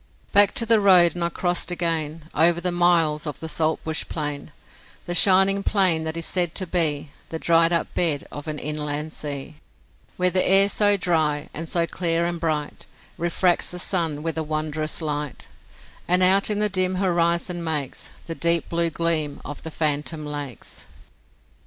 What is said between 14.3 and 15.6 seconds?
a wondrous light,